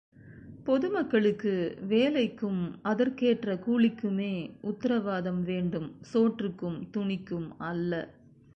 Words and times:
பொதுமக்களுக்கு 0.65 1.53
வேலைக்கும், 1.89 2.61
அதற்கேற்ற 2.81 3.55
கூலிக்குமே 3.55 4.33
உத்தரவாதம் 4.61 5.43
வேண்டும் 5.43 5.89
சோற்றுக்கும் 6.13 6.79
துணிக்கும் 6.91 7.57
அல்ல. 7.57 7.93